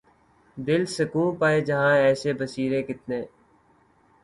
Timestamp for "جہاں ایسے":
1.61-2.33